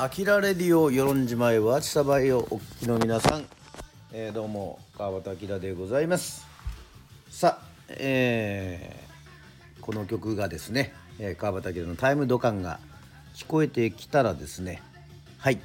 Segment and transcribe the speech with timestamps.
[0.00, 3.44] アキラレディオ与論島へはちさばいをお聞きの皆さん、
[4.12, 6.46] えー、どうも川端明でございます。
[7.30, 12.78] さあ、えー、この曲がですね、えー、川端明のタイムドカンが
[13.34, 14.80] 聞こえてきたらですね。
[15.36, 15.58] はい。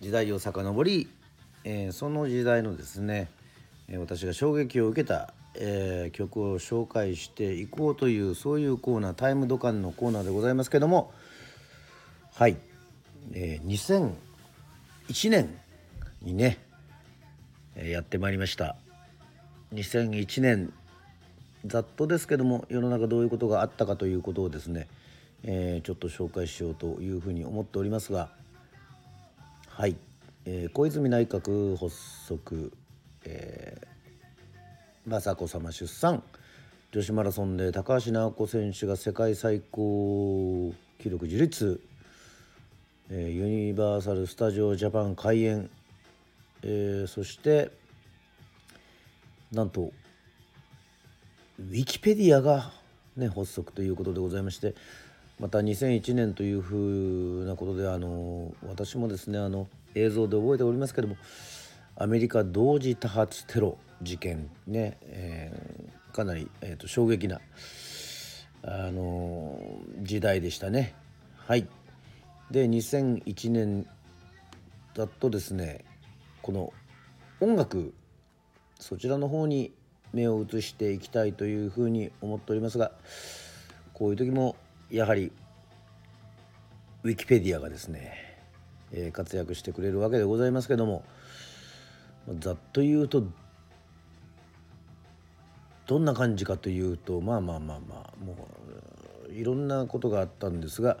[0.00, 1.08] 時代を遡り、
[1.64, 3.28] えー、その時代のですね
[3.98, 11.12] 私が衝撃を受けた、えー、曲を紹介していこうというそういうコーナータイムドカンのコーナーでございますけども。
[12.32, 12.56] はい、
[13.32, 14.14] えー、
[15.08, 15.58] 2001年
[16.22, 16.58] にね、
[17.76, 18.76] え、やってまいりました。
[19.74, 20.72] 2001年
[21.64, 24.88] ざっとですけども世の中どういうことがあったかということをですね、
[25.44, 28.30] え、ちょっと紹介しようというふうに思っておりますが
[29.68, 29.96] はい、
[30.46, 31.94] え、小泉内閣発
[32.26, 32.72] 足、
[33.24, 33.80] え、
[35.06, 36.22] 雅子さま出産
[36.92, 41.80] 女子マラソンで高橋尚子選手が世界最高記録樹立
[43.12, 45.68] えー、ユニバーサル・スタジオ・ジャパン開演、
[46.62, 47.72] えー、そして
[49.50, 49.90] なんと
[51.58, 52.70] ウィキペディアが、
[53.16, 54.76] ね、発足ということでございまして
[55.40, 59.66] また2001年というふうなことであの私もですねあの
[59.96, 61.16] 映像で覚えておりますけども
[61.96, 67.40] アメリカ同時多発テロ事件ね、えー、かなり、えーと衝撃な
[68.62, 69.58] あの
[70.02, 70.94] 時代でしたね。
[71.46, 71.66] はい
[72.50, 73.86] で2001年
[74.94, 75.84] だとですね
[76.42, 76.72] この
[77.40, 77.94] 音楽
[78.78, 79.72] そちらの方に
[80.12, 82.92] 目を移していきたいというふうに思っておりますが
[83.94, 84.56] こういう時も
[84.90, 85.30] やはり
[87.04, 88.38] ウィキペディアがですね、
[88.92, 91.04] えー、活躍してくれるわけでございますけども
[92.38, 93.24] ざっと言うと
[95.86, 98.48] どんな感じかというとまあまあまあまあも
[99.28, 100.98] ういろんなことがあったんですが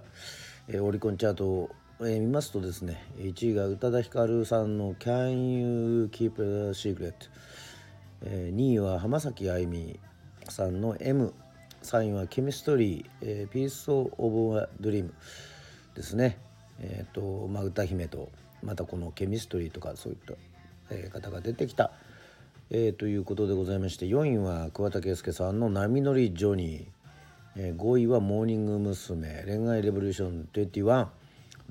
[0.72, 1.70] えー、オリコンチャートを、
[2.00, 7.12] えー、見ますとですね1位が宇多田ヒカルさんの「Can You Keep a Secret」
[8.22, 9.98] えー、2位は浜崎あゆみ
[10.48, 11.34] さんの M
[11.82, 15.14] 3位はケミストリー、えー、 Pieces of a Dream
[15.94, 16.38] ですね。
[16.80, 18.30] えっ、ー、と、まあ、歌姫と
[18.62, 20.34] またこのケミストリーとかそういった、
[20.90, 21.92] えー、方が出てきた、
[22.70, 26.86] えー、ということでございまして4位は桑田佳祐さんの「波乗りジョニー」
[27.56, 29.44] えー、5位はモーニング娘。
[29.46, 31.08] 恋愛レボリューション21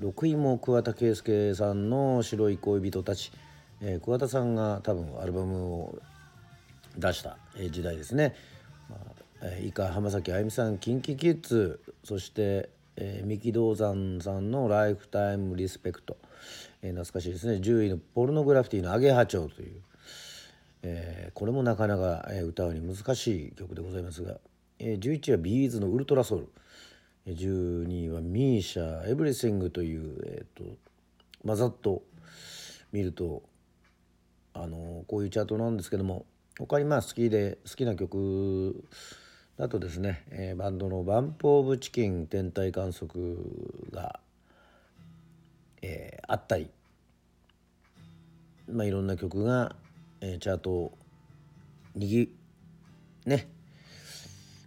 [0.00, 3.32] 6位も桑田佳祐さんの白い恋人たち、
[3.82, 5.98] えー、桑田さんが多分アルバムを
[6.96, 7.36] 出した、
[7.70, 8.34] 時代ですね、
[8.88, 8.98] まあ
[9.42, 16.16] えー、以下浜崎あゆみさん KinKiKids そして、えー、三木道山さんの「ライフタイムリスペクト」
[16.82, 17.54] えー、懐かしいですね。
[17.56, 19.80] 10位の「ポルノグラフィティのアゲハチョウ」という、
[20.82, 24.38] えー、これもなかなか、えー、歌うに難しい曲でございますが。
[24.80, 30.90] 11位は B'z の ultra soul、12位は MISIA Everything という、えーと
[31.44, 32.02] まざっと
[32.92, 33.42] 見ると
[34.52, 36.26] あのこういうチャートなんですけども
[36.58, 38.84] 他にまあ好きで好きな曲
[39.56, 43.38] だとですね、えー、バンドの BUMP OF CHICKEN 天体観測
[43.90, 44.20] が、
[45.82, 46.68] えー、あったり、
[48.68, 49.76] まあ、いろんな曲が、
[50.20, 50.98] えー、チャートを
[51.94, 52.34] にぎ
[53.24, 53.48] ね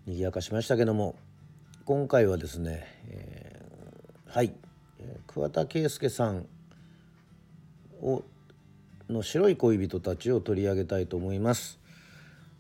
[0.06, 1.16] 賑やかしましたけども
[1.86, 4.54] 今回はですね、えー、はい、
[5.00, 6.46] え、桑田佳祐さん
[8.02, 8.24] を
[9.10, 11.80] の白い恋人たちを取り上げたいと思います。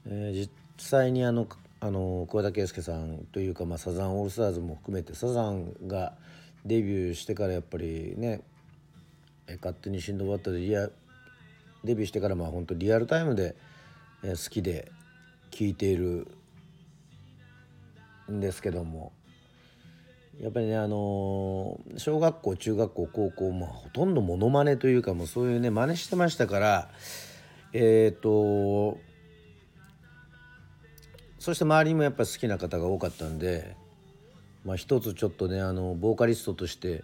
[0.05, 1.47] えー、実際にあの
[1.79, 6.13] あの桑田佳祐さんというか、まあ、サザンオールスターズも含めてサザンが
[6.65, 8.41] デビューしてからやっぱりね
[9.61, 10.89] 「勝手にシンドバッドでリア
[11.83, 13.55] デビューしてからまあ本当リアルタイムで
[14.21, 14.91] 好きで
[15.51, 16.27] 聴いている
[18.31, 19.11] んですけども。
[20.41, 26.89] やっぱりねあの小学校中学校高校もほとんどモノマネというかもうそういうね真似してましたから
[27.71, 28.97] えっ、ー、と
[31.37, 33.75] そして周りにもやっぱり好きな方が多かったんで、
[34.65, 37.03] まあ、一つちょっとねあのボーカリストとして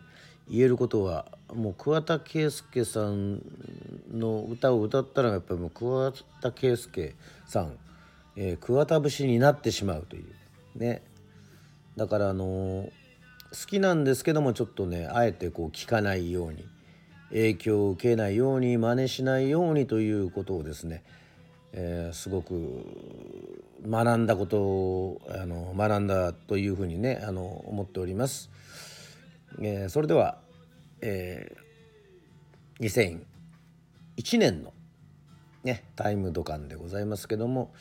[0.49, 3.41] 言えることはもう桑田佳祐さん
[4.11, 6.11] の歌を歌ったらやっぱりもう桑
[6.41, 7.73] 田佳祐さん、
[8.35, 10.25] えー、桑田節になってしまうという
[10.79, 11.03] ね。
[11.99, 12.91] だからあの好
[13.67, 16.65] きなんですけどもちょっとねあえてこう聞かないように
[17.27, 21.03] 影響を受けないように真似しないようにということをですね、
[21.73, 22.85] えー、すごく
[23.85, 28.49] 学んだことをあの学んだというふうにねあの思っております。
[29.61, 30.37] えー、それでは、
[31.01, 33.25] えー、
[34.15, 34.71] 2001年の
[35.65, 37.73] ねタイムドカンでございますけども、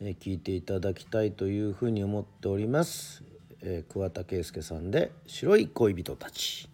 [0.00, 3.31] えー、聞いていただきたいというふうに思っております。
[3.64, 6.68] えー、桑田佳祐さんで「白い恋人たち」。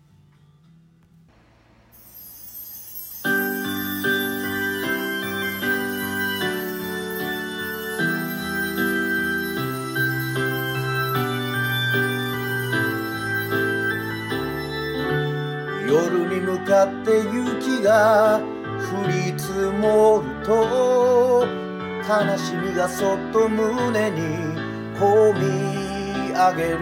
[15.86, 18.40] 夜に向かって雪が
[18.78, 21.46] 降り積もると
[22.06, 24.20] 悲しみがそっと胸に
[24.98, 25.77] 込み
[26.38, 26.78] 上げる。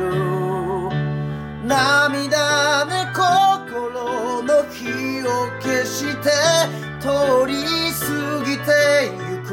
[1.66, 6.28] 涙で心の火を消して
[7.00, 7.08] 通
[7.46, 7.54] り
[7.90, 8.04] 過
[8.44, 8.70] ぎて
[9.30, 9.48] ゆく。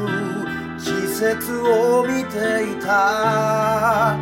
[0.78, 2.36] 季節を見て
[2.70, 4.14] いた。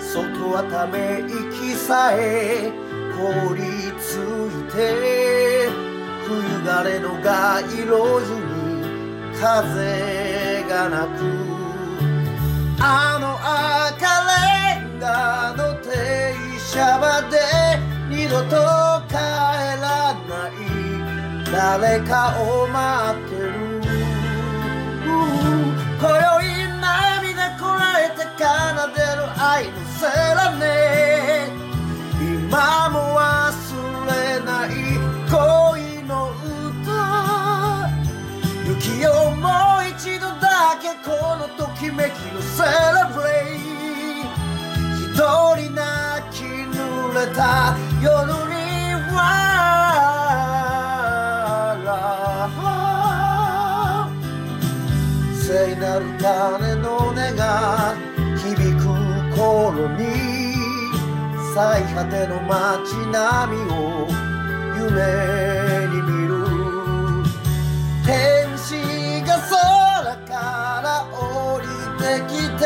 [0.00, 2.72] 外はため息さえ
[3.16, 3.62] 凍り
[4.00, 5.68] ついて
[6.26, 11.48] 冬枯れの街路樹に風がなく。
[21.50, 23.52] 誰かを待ってる
[25.98, 28.44] 今宵涙こらえて奏
[28.94, 30.06] でる愛のセ
[30.36, 31.48] ラネ
[32.20, 33.26] 今も忘
[34.06, 34.10] れ
[34.44, 34.68] ない
[35.30, 36.30] 恋の
[36.68, 36.88] 歌。
[38.66, 39.48] 雪をも
[39.80, 42.68] う一度だけこのときめきのセレ
[43.14, 43.58] ブレイ
[45.00, 45.82] 一人泣
[46.30, 46.76] き濡
[47.14, 48.06] れた夜
[48.44, 48.47] に
[55.98, 57.96] なる鐘の音が
[58.36, 58.86] 響く
[59.36, 60.04] 頃に
[61.54, 64.06] 最果ての街並みを
[64.76, 64.86] 夢
[65.88, 66.32] に見る
[68.06, 68.10] 天
[68.56, 68.70] 使
[69.26, 70.32] が空か
[70.84, 71.66] ら降り
[71.98, 72.62] てきて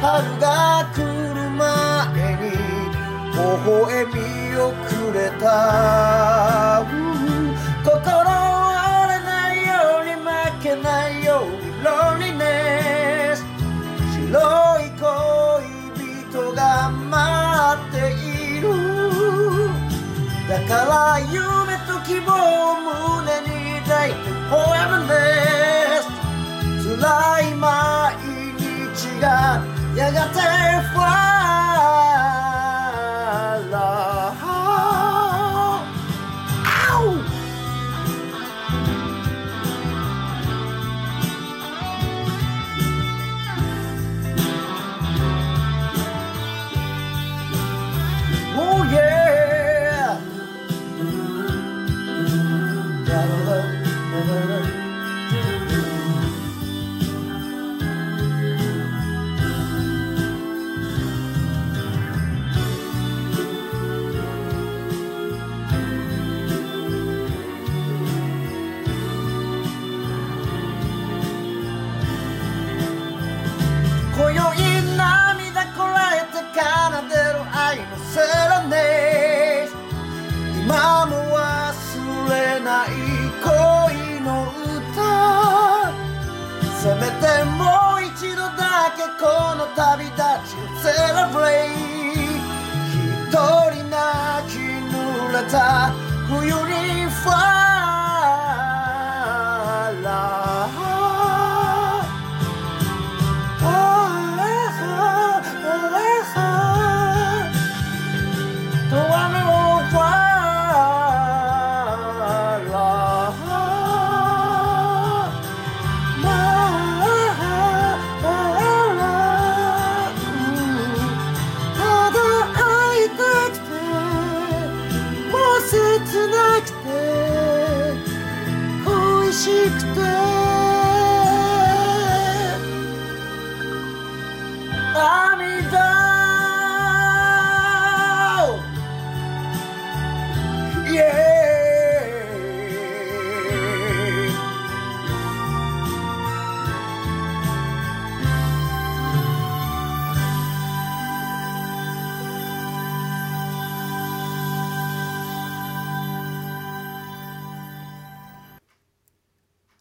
[0.00, 0.10] 春
[0.40, 0.46] が
[0.92, 1.62] 来る前
[2.42, 2.50] に
[3.32, 3.38] 微
[3.70, 4.16] 笑み
[4.56, 5.46] をくれた
[22.08, 24.18] 希望を胸に抱いて
[24.48, 26.08] Forever nest
[26.82, 26.96] 辛
[27.42, 28.16] い毎
[28.56, 29.62] 日が
[29.94, 30.40] やがて
[53.26, 53.47] 今
[87.44, 91.97] もう一度だけこの旅立ちをセレブレイ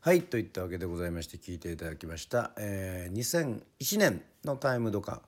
[0.08, 5.22] はいといったわけでございまして聞いていただきました、えー2001年のタイムドカ、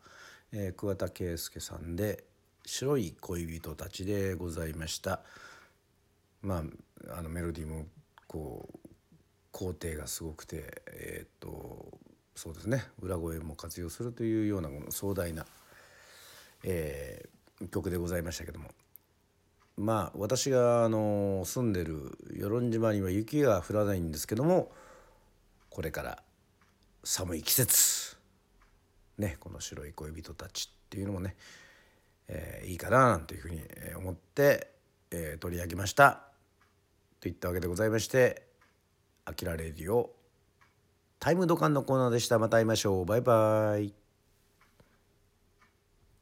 [0.54, 2.24] えー桑田佳祐さんで
[2.66, 5.20] 「白い恋人たち」でございました。
[6.42, 6.64] ま
[7.10, 7.88] ああのメロディーも
[8.26, 8.90] こう
[9.52, 12.00] 工程がすごくてえーっと
[12.34, 15.46] そうですね裏声も活用するというようなこの壮大な、
[16.64, 18.70] えー曲でございましたけども。
[19.80, 24.74] まあ私があの住んでる与論島には雪が降らないんですけども
[25.70, 26.22] これから
[27.06, 28.18] 寒い季節。
[29.18, 31.36] ねこの白い恋人たちっていうのもね、
[32.28, 33.62] えーいいかななんていうふうに
[33.96, 34.70] 思って、
[35.12, 36.24] えー取り上げました。
[37.22, 38.48] といったわけでございまして
[39.24, 40.14] 「あきらレディオ
[41.20, 42.38] タイムドカン」のコーナーでした。
[42.38, 43.06] また会いましょう。
[43.06, 44.09] バイバイ。